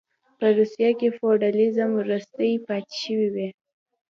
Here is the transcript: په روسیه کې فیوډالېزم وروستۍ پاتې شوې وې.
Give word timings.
په 0.37 0.45
روسیه 0.57 0.89
کې 0.99 1.07
فیوډالېزم 1.17 1.89
وروستۍ 1.95 2.53
پاتې 2.67 2.95
شوې 3.03 3.27
وې. 3.35 3.49